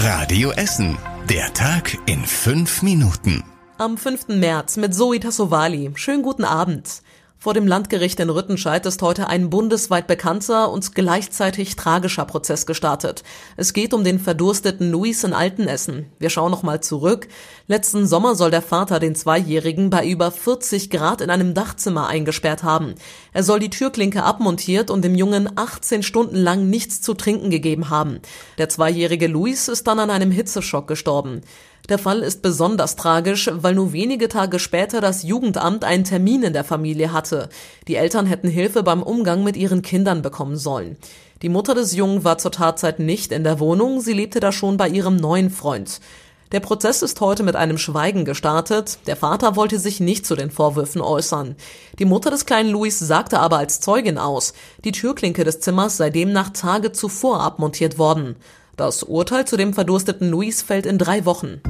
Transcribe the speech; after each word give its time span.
Radio 0.00 0.52
Essen. 0.52 0.96
Der 1.28 1.52
Tag 1.54 1.98
in 2.06 2.24
fünf 2.24 2.82
Minuten. 2.82 3.42
Am 3.78 3.98
5. 3.98 4.28
März 4.28 4.76
mit 4.76 4.94
Zoe 4.94 5.18
Tassovali. 5.18 5.90
Schönen 5.96 6.22
guten 6.22 6.44
Abend. 6.44 7.02
Vor 7.40 7.54
dem 7.54 7.68
Landgericht 7.68 8.18
in 8.18 8.30
Rüttenscheid 8.30 8.84
ist 8.84 9.00
heute 9.00 9.28
ein 9.28 9.48
bundesweit 9.48 10.08
bekannter 10.08 10.72
und 10.72 10.96
gleichzeitig 10.96 11.76
tragischer 11.76 12.24
Prozess 12.24 12.66
gestartet. 12.66 13.22
Es 13.56 13.72
geht 13.72 13.94
um 13.94 14.02
den 14.02 14.18
verdursteten 14.18 14.90
Luis 14.90 15.22
in 15.22 15.32
Altenessen. 15.32 16.06
Wir 16.18 16.30
schauen 16.30 16.50
nochmal 16.50 16.80
zurück. 16.80 17.28
Letzten 17.68 18.08
Sommer 18.08 18.34
soll 18.34 18.50
der 18.50 18.60
Vater 18.60 18.98
den 18.98 19.14
Zweijährigen 19.14 19.88
bei 19.88 20.04
über 20.04 20.32
40 20.32 20.90
Grad 20.90 21.20
in 21.20 21.30
einem 21.30 21.54
Dachzimmer 21.54 22.08
eingesperrt 22.08 22.64
haben. 22.64 22.96
Er 23.32 23.44
soll 23.44 23.60
die 23.60 23.70
Türklinke 23.70 24.24
abmontiert 24.24 24.90
und 24.90 25.04
dem 25.04 25.14
Jungen 25.14 25.48
18 25.54 26.02
Stunden 26.02 26.36
lang 26.36 26.68
nichts 26.68 27.02
zu 27.02 27.14
trinken 27.14 27.50
gegeben 27.50 27.88
haben. 27.88 28.18
Der 28.58 28.68
zweijährige 28.68 29.28
Luis 29.28 29.68
ist 29.68 29.86
dann 29.86 30.00
an 30.00 30.10
einem 30.10 30.32
Hitzeschock 30.32 30.88
gestorben. 30.88 31.42
Der 31.88 31.98
Fall 31.98 32.20
ist 32.20 32.42
besonders 32.42 32.96
tragisch, 32.96 33.50
weil 33.52 33.74
nur 33.74 33.94
wenige 33.94 34.28
Tage 34.28 34.58
später 34.58 35.00
das 35.00 35.22
Jugendamt 35.22 35.84
einen 35.84 36.04
Termin 36.04 36.42
in 36.42 36.52
der 36.52 36.64
Familie 36.64 37.12
hatte. 37.12 37.48
Die 37.86 37.96
Eltern 37.96 38.26
hätten 38.26 38.48
Hilfe 38.48 38.82
beim 38.82 39.02
Umgang 39.02 39.42
mit 39.42 39.56
ihren 39.56 39.80
Kindern 39.80 40.20
bekommen 40.20 40.56
sollen. 40.56 40.98
Die 41.40 41.48
Mutter 41.48 41.74
des 41.74 41.94
Jungen 41.94 42.24
war 42.24 42.36
zur 42.36 42.52
Tatzeit 42.52 42.98
nicht 42.98 43.32
in 43.32 43.42
der 43.42 43.58
Wohnung, 43.58 44.00
sie 44.00 44.12
lebte 44.12 44.38
da 44.38 44.52
schon 44.52 44.76
bei 44.76 44.88
ihrem 44.88 45.16
neuen 45.16 45.48
Freund. 45.48 46.00
Der 46.52 46.60
Prozess 46.60 47.00
ist 47.00 47.20
heute 47.22 47.42
mit 47.42 47.56
einem 47.56 47.78
Schweigen 47.78 48.24
gestartet. 48.24 48.98
Der 49.06 49.16
Vater 49.16 49.56
wollte 49.56 49.78
sich 49.78 50.00
nicht 50.00 50.26
zu 50.26 50.34
den 50.34 50.50
Vorwürfen 50.50 51.00
äußern. 51.00 51.56
Die 51.98 52.06
Mutter 52.06 52.30
des 52.30 52.44
kleinen 52.44 52.70
Luis 52.70 52.98
sagte 52.98 53.38
aber 53.38 53.58
als 53.58 53.80
Zeugin 53.80 54.18
aus, 54.18 54.52
die 54.84 54.92
Türklinke 54.92 55.44
des 55.44 55.60
Zimmers 55.60 55.96
sei 55.96 56.10
demnach 56.10 56.50
Tage 56.50 56.92
zuvor 56.92 57.40
abmontiert 57.40 57.98
worden. 57.98 58.36
Das 58.76 59.02
Urteil 59.02 59.46
zu 59.46 59.56
dem 59.56 59.74
verdursteten 59.74 60.30
Luis 60.30 60.62
fällt 60.62 60.86
in 60.86 60.98
drei 60.98 61.24
Wochen. 61.24 61.60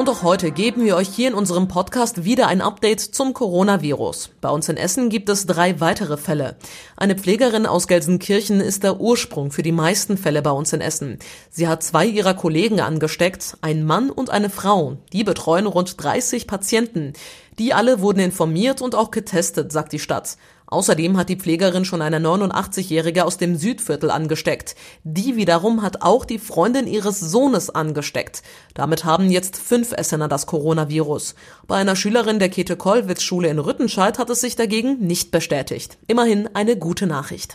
Und 0.00 0.08
auch 0.08 0.22
heute 0.22 0.50
geben 0.50 0.82
wir 0.82 0.96
euch 0.96 1.10
hier 1.10 1.28
in 1.28 1.34
unserem 1.34 1.68
Podcast 1.68 2.24
wieder 2.24 2.46
ein 2.46 2.62
Update 2.62 3.00
zum 3.00 3.34
Coronavirus. 3.34 4.30
Bei 4.40 4.48
uns 4.48 4.66
in 4.70 4.78
Essen 4.78 5.10
gibt 5.10 5.28
es 5.28 5.44
drei 5.44 5.78
weitere 5.78 6.16
Fälle. 6.16 6.56
Eine 6.96 7.16
Pflegerin 7.16 7.66
aus 7.66 7.86
Gelsenkirchen 7.86 8.62
ist 8.62 8.82
der 8.82 8.98
Ursprung 8.98 9.50
für 9.50 9.62
die 9.62 9.72
meisten 9.72 10.16
Fälle 10.16 10.40
bei 10.40 10.52
uns 10.52 10.72
in 10.72 10.80
Essen. 10.80 11.18
Sie 11.50 11.68
hat 11.68 11.82
zwei 11.82 12.06
ihrer 12.06 12.32
Kollegen 12.32 12.80
angesteckt, 12.80 13.58
ein 13.60 13.84
Mann 13.84 14.08
und 14.08 14.30
eine 14.30 14.48
Frau. 14.48 14.96
Die 15.12 15.22
betreuen 15.22 15.66
rund 15.66 16.02
30 16.02 16.46
Patienten. 16.46 17.12
Die 17.58 17.74
alle 17.74 18.00
wurden 18.00 18.20
informiert 18.20 18.80
und 18.80 18.94
auch 18.94 19.10
getestet, 19.10 19.70
sagt 19.70 19.92
die 19.92 19.98
Stadt. 19.98 20.38
Außerdem 20.70 21.16
hat 21.16 21.28
die 21.28 21.36
Pflegerin 21.36 21.84
schon 21.84 22.00
eine 22.00 22.18
89-Jährige 22.18 23.24
aus 23.24 23.36
dem 23.36 23.56
Südviertel 23.56 24.10
angesteckt. 24.10 24.76
Die 25.04 25.36
wiederum 25.36 25.82
hat 25.82 26.02
auch 26.02 26.24
die 26.24 26.38
Freundin 26.38 26.86
ihres 26.86 27.20
Sohnes 27.20 27.70
angesteckt. 27.70 28.42
Damit 28.74 29.04
haben 29.04 29.30
jetzt 29.30 29.56
fünf 29.56 29.92
Essener 29.92 30.28
das 30.28 30.46
Coronavirus. 30.46 31.34
Bei 31.66 31.76
einer 31.76 31.96
Schülerin 31.96 32.38
der 32.38 32.48
Käthe-Kollwitz-Schule 32.48 33.48
in 33.48 33.58
Rüttenscheid 33.58 34.18
hat 34.18 34.30
es 34.30 34.40
sich 34.40 34.56
dagegen 34.56 34.98
nicht 35.00 35.30
bestätigt. 35.30 35.98
Immerhin 36.06 36.48
eine 36.54 36.76
gute 36.76 37.06
Nachricht. 37.06 37.54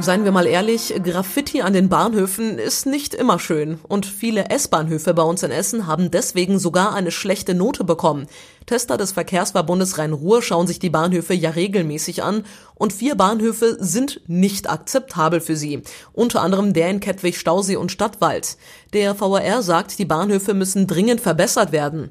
Seien 0.00 0.24
wir 0.24 0.32
mal 0.32 0.46
ehrlich, 0.46 0.94
Graffiti 1.02 1.62
an 1.62 1.72
den 1.72 1.88
Bahnhöfen 1.88 2.58
ist 2.58 2.86
nicht 2.86 3.14
immer 3.14 3.38
schön. 3.38 3.78
Und 3.88 4.06
viele 4.06 4.48
S-Bahnhöfe 4.50 5.14
bei 5.14 5.22
uns 5.22 5.42
in 5.42 5.50
Essen 5.50 5.86
haben 5.86 6.10
deswegen 6.10 6.58
sogar 6.58 6.94
eine 6.94 7.10
schlechte 7.10 7.54
Note 7.54 7.84
bekommen. 7.84 8.26
Tester 8.66 8.96
des 8.96 9.12
Verkehrsverbundes 9.12 9.98
Rhein-Ruhr 9.98 10.42
schauen 10.42 10.66
sich 10.66 10.78
die 10.78 10.90
Bahnhöfe 10.90 11.34
ja 11.34 11.50
regelmäßig 11.50 12.22
an 12.22 12.44
und 12.74 12.92
vier 12.92 13.16
Bahnhöfe 13.16 13.76
sind 13.80 14.20
nicht 14.26 14.70
akzeptabel 14.70 15.40
für 15.40 15.56
sie. 15.56 15.82
Unter 16.12 16.42
anderem 16.42 16.72
der 16.72 16.90
in 16.90 17.00
Kettwig, 17.00 17.38
Stausee 17.38 17.76
und 17.76 17.92
Stadtwald. 17.92 18.56
Der 18.92 19.14
VRR 19.14 19.62
sagt, 19.62 19.98
die 19.98 20.04
Bahnhöfe 20.04 20.54
müssen 20.54 20.86
dringend 20.86 21.20
verbessert 21.20 21.72
werden. 21.72 22.10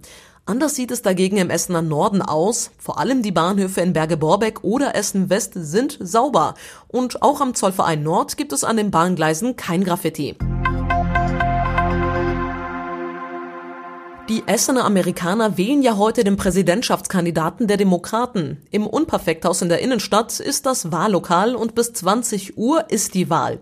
Anders 0.52 0.76
sieht 0.76 0.92
es 0.92 1.02
dagegen 1.02 1.38
im 1.38 1.50
Essener 1.50 1.82
Norden 1.82 2.22
aus. 2.22 2.72
Vor 2.78 3.00
allem 3.00 3.22
die 3.22 3.32
Bahnhöfe 3.32 3.80
in 3.80 3.94
Berge-Borbeck 3.94 4.66
oder 4.66 4.96
Essen-West 4.96 5.54
sind 5.56 5.98
sauber. 6.02 6.56
Und 6.90 7.22
auch 7.22 7.40
am 7.40 7.54
Zollverein 7.54 8.04
Nord 8.04 8.36
gibt 8.36 8.52
es 8.52 8.66
an 8.66 8.76
den 8.76 8.92
Bahngleisen 8.92 9.56
kein 9.56 9.86
Graffiti. 9.86 10.36
Die 14.28 14.44
Essener 14.46 14.84
Amerikaner 14.84 15.58
wählen 15.58 15.84
ja 15.84 15.96
heute 15.96 16.26
den 16.26 16.36
Präsidentschaftskandidaten 16.36 17.68
der 17.68 17.78
Demokraten. 17.78 18.62
Im 18.72 18.88
Unperfekthaus 18.88 19.62
in 19.62 19.70
der 19.70 19.80
Innenstadt 19.80 20.42
ist 20.42 20.66
das 20.66 20.92
Wahllokal 20.92 21.56
und 21.56 21.76
bis 21.76 21.94
20 21.94 22.58
Uhr 22.58 22.90
ist 22.90 23.14
die 23.14 23.30
Wahl. 23.30 23.60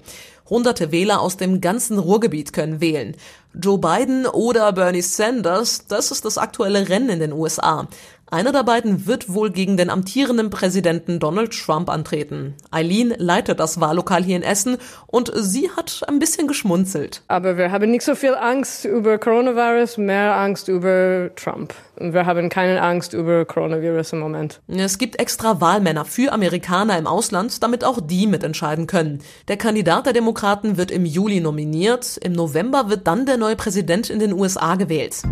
Hunderte 0.50 0.92
Wähler 0.92 1.22
aus 1.22 1.38
dem 1.38 1.62
ganzen 1.62 2.00
Ruhrgebiet 2.00 2.54
können 2.54 2.82
wählen. 2.82 3.16
Joe 3.54 3.80
Biden 3.80 4.28
oder 4.28 4.72
Bernie 4.74 5.02
Sanders, 5.02 5.88
das 5.88 6.12
ist 6.12 6.24
das 6.24 6.38
aktuelle 6.38 6.88
Rennen 6.88 7.10
in 7.10 7.20
den 7.20 7.34
USA. 7.34 7.88
Einer 8.32 8.52
der 8.52 8.64
beiden 8.64 9.08
wird 9.08 9.34
wohl 9.34 9.50
gegen 9.50 9.76
den 9.76 9.90
amtierenden 9.90 10.52
Präsidenten 10.52 11.20
Donald 11.20 11.52
Trump 11.52 11.90
antreten. 11.90 12.54
Eileen 12.70 13.12
leitet 13.18 13.60
das 13.60 13.82
Wahllokal 13.82 14.24
hier 14.24 14.36
in 14.36 14.44
Essen 14.44 14.78
und 15.08 15.32
sie 15.36 15.72
hat 15.72 16.04
ein 16.08 16.20
bisschen 16.20 16.48
geschmunzelt. 16.48 17.24
Aber 17.28 17.58
wir 17.58 17.72
haben 17.72 17.90
nicht 17.90 18.04
so 18.04 18.14
viel 18.14 18.36
Angst 18.36 18.86
über 18.86 19.18
Coronavirus, 19.18 19.98
mehr 19.98 20.36
Angst 20.36 20.68
über 20.68 21.32
Trump. 21.36 21.74
Wir 21.98 22.28
haben 22.28 22.50
keine 22.50 22.82
Angst 22.84 23.14
über 23.14 23.46
Coronavirus 23.46 24.14
im 24.14 24.20
Moment. 24.20 24.62
Es 24.68 25.00
gibt 25.00 25.20
extra 25.20 25.60
Wahlmänner 25.60 26.06
für 26.06 26.32
Amerikaner 26.32 27.00
im 27.00 27.08
Ausland, 27.08 27.64
damit 27.64 27.84
auch 27.84 28.00
die 28.00 28.28
mitentscheiden 28.28 28.86
können. 28.86 29.24
Der 29.48 29.58
Kandidat 29.58 30.06
der 30.06 30.14
Demokraten 30.14 30.78
wird 30.78 30.92
im 30.92 31.06
Juli 31.06 31.40
nominiert. 31.40 32.18
Im 32.18 32.34
November 32.34 32.90
wird 32.90 33.08
dann 33.08 33.26
der 33.26 33.38
neue 33.38 33.56
Präsident 33.56 34.12
in 34.12 34.20
den 34.20 34.34
USA 34.34 34.76
gewählt. 34.76 35.24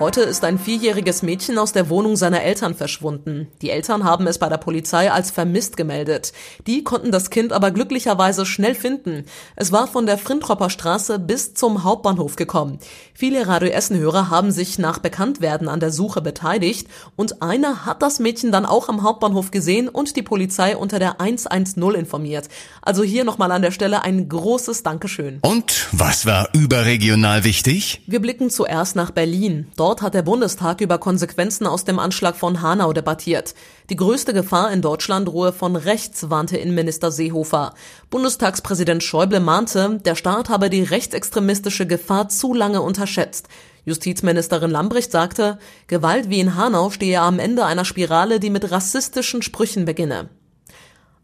Heute 0.00 0.20
ist 0.20 0.44
ein 0.44 0.60
vierjähriges 0.60 1.22
Mädchen 1.22 1.58
aus 1.58 1.72
der 1.72 1.88
Wohnung 1.90 2.14
seiner 2.14 2.42
Eltern 2.44 2.76
verschwunden. 2.76 3.48
Die 3.62 3.70
Eltern 3.70 4.04
haben 4.04 4.28
es 4.28 4.38
bei 4.38 4.48
der 4.48 4.58
Polizei 4.58 5.10
als 5.10 5.32
vermisst 5.32 5.76
gemeldet. 5.76 6.32
Die 6.68 6.84
konnten 6.84 7.10
das 7.10 7.30
Kind 7.30 7.52
aber 7.52 7.72
glücklicherweise 7.72 8.46
schnell 8.46 8.76
finden. 8.76 9.24
Es 9.56 9.72
war 9.72 9.88
von 9.88 10.06
der 10.06 10.16
Frintropper 10.16 10.70
Straße 10.70 11.18
bis 11.18 11.54
zum 11.54 11.82
Hauptbahnhof 11.82 12.36
gekommen. 12.36 12.78
Viele 13.12 13.48
Radio 13.48 13.70
Essen-Hörer 13.70 14.30
haben 14.30 14.52
sich 14.52 14.78
nach 14.78 15.00
Bekanntwerden 15.00 15.68
an 15.68 15.80
der 15.80 15.90
Suche 15.90 16.22
beteiligt 16.22 16.86
und 17.16 17.42
einer 17.42 17.84
hat 17.84 18.00
das 18.00 18.20
Mädchen 18.20 18.52
dann 18.52 18.66
auch 18.66 18.88
am 18.88 19.02
Hauptbahnhof 19.02 19.50
gesehen 19.50 19.88
und 19.88 20.14
die 20.14 20.22
Polizei 20.22 20.76
unter 20.76 21.00
der 21.00 21.20
110 21.20 21.82
informiert. 21.96 22.48
Also 22.82 23.02
hier 23.02 23.24
nochmal 23.24 23.50
an 23.50 23.62
der 23.62 23.72
Stelle 23.72 24.04
ein 24.04 24.28
großes 24.28 24.84
Dankeschön. 24.84 25.40
Und 25.42 25.88
was 25.90 26.24
war 26.24 26.50
überregional 26.52 27.42
wichtig? 27.42 28.02
Wir 28.06 28.22
blicken 28.22 28.48
zuerst 28.48 28.94
nach 28.94 29.10
Berlin. 29.10 29.66
Dort 29.74 29.87
Dort 29.88 30.02
hat 30.02 30.12
der 30.12 30.20
Bundestag 30.20 30.82
über 30.82 30.98
Konsequenzen 30.98 31.66
aus 31.66 31.86
dem 31.86 31.98
Anschlag 31.98 32.36
von 32.36 32.60
Hanau 32.60 32.92
debattiert. 32.92 33.54
Die 33.88 33.96
größte 33.96 34.34
Gefahr 34.34 34.70
in 34.70 34.82
Deutschland 34.82 35.30
ruhe 35.30 35.50
von 35.50 35.76
rechts, 35.76 36.28
warnte 36.28 36.58
Innenminister 36.58 37.10
Seehofer. 37.10 37.72
Bundestagspräsident 38.10 39.02
Schäuble 39.02 39.40
mahnte, 39.40 39.98
der 40.04 40.14
Staat 40.14 40.50
habe 40.50 40.68
die 40.68 40.82
rechtsextremistische 40.82 41.86
Gefahr 41.86 42.28
zu 42.28 42.52
lange 42.52 42.82
unterschätzt. 42.82 43.48
Justizministerin 43.86 44.70
Lambrecht 44.70 45.10
sagte, 45.10 45.58
Gewalt 45.86 46.28
wie 46.28 46.40
in 46.40 46.54
Hanau 46.54 46.90
stehe 46.90 47.22
am 47.22 47.38
Ende 47.38 47.64
einer 47.64 47.86
Spirale, 47.86 48.40
die 48.40 48.50
mit 48.50 48.70
rassistischen 48.70 49.40
Sprüchen 49.40 49.86
beginne. 49.86 50.28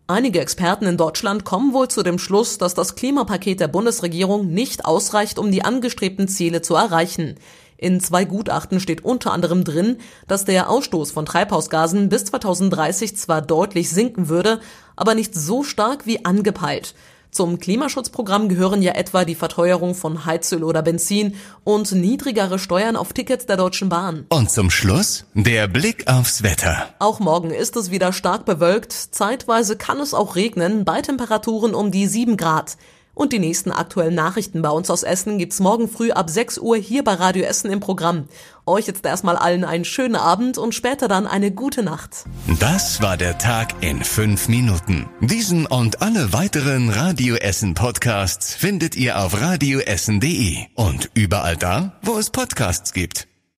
Einige 0.07 0.41
Experten 0.41 0.85
in 0.85 0.99
Deutschland 0.99 1.47
kommen 1.47 1.73
wohl 1.73 1.89
zu 1.89 2.03
dem 2.03 2.19
Schluss, 2.19 2.59
dass 2.59 2.75
das 2.75 2.95
Klimapaket 2.95 3.59
der 3.61 3.69
Bundesregierung 3.69 4.49
nicht 4.49 4.85
ausreicht, 4.85 5.39
um 5.39 5.51
die 5.51 5.65
angestrebten 5.65 6.29
Ziele 6.29 6.61
zu 6.61 6.75
erreichen. 6.75 7.37
In 7.84 8.00
zwei 8.00 8.25
Gutachten 8.25 8.81
steht 8.81 9.05
unter 9.05 9.31
anderem 9.31 9.62
drin, 9.62 9.99
dass 10.27 10.47
der 10.47 10.71
Ausstoß 10.71 11.11
von 11.11 11.27
Treibhausgasen 11.27 12.09
bis 12.09 12.25
2030 12.25 13.15
zwar 13.15 13.43
deutlich 13.43 13.91
sinken 13.91 14.31
würde, 14.31 14.59
aber 14.97 15.15
nicht 15.15 15.34
so 15.34 15.63
stark 15.63 16.07
wie 16.07 16.25
angepeilt. 16.25 16.95
Zum 17.31 17.59
Klimaschutzprogramm 17.59 18.48
gehören 18.48 18.81
ja 18.81 18.92
etwa 18.92 19.27
die 19.27 19.34
Verteuerung 19.34 19.95
von 19.95 20.25
Heizöl 20.25 20.65
oder 20.65 20.81
Benzin 20.81 21.34
und 21.63 21.92
niedrigere 21.92 22.59
Steuern 22.59 22.97
auf 22.97 23.13
Tickets 23.13 23.45
der 23.45 23.59
Deutschen 23.59 23.91
Bahn. 23.91 24.25
Und 24.31 24.51
zum 24.51 24.71
Schluss 24.71 25.27
der 25.34 25.69
Blick 25.69 26.09
aufs 26.10 26.42
Wetter. 26.42 26.89
Auch 27.01 27.21
morgen 27.21 27.51
ist 27.51 27.77
es 27.77 27.91
wieder 27.91 28.15
stark 28.15 28.47
bewölkt. 28.47 28.92
Zeitweise 28.92 29.77
kann 29.77 30.01
es 30.01 30.15
auch 30.15 30.36
regnen 30.36 30.86
bei 30.86 31.03
Temperaturen 31.03 31.75
um 31.75 31.91
die 31.91 32.07
7 32.07 32.39
Grad. 32.39 32.78
Und 33.15 33.33
die 33.33 33.39
nächsten 33.39 33.71
aktuellen 33.71 34.15
Nachrichten 34.15 34.63
bei 34.63 34.71
uns 34.71 34.91
aus 34.91 35.03
Essen 35.03 35.39
gibt's 35.39 35.61
morgen 35.61 35.89
früh 35.89 36.11
ab 36.11 36.28
6 36.28 36.59
Uhr 36.59 36.77
hier 36.77 37.05
bei 37.05 37.15
Radio 37.15 37.45
Essen 37.45 37.71
im 37.71 37.81
Programm. 37.81 38.28
Euch 38.66 38.87
jetzt 38.87 39.05
erstmal 39.05 39.37
allen 39.37 39.65
einen 39.65 39.84
schönen 39.84 40.16
Abend 40.16 40.59
und 40.59 40.75
später 40.75 41.07
dann 41.07 41.27
eine 41.27 41.51
gute 41.51 41.83
Nacht. 41.83 42.25
Das 42.59 43.03
war 43.03 43.16
der 43.16 43.39
Tag 43.39 43.75
in 43.83 44.03
fünf 44.03 44.49
Minuten. 44.49 45.09
Diesen 45.21 45.66
und 45.66 46.03
alle 46.03 46.33
weiteren 46.33 46.91
Radio 46.91 47.37
Essen 47.37 47.75
Podcasts 47.75 48.55
findet 48.55 48.97
ihr 48.97 49.19
auf 49.19 49.41
radioessen.de 49.41 50.57
und 50.75 51.10
überall 51.15 51.57
da, 51.57 51.99
wo 52.03 52.19
es 52.19 52.31
Podcasts 52.31 52.93
gibt. 52.93 53.28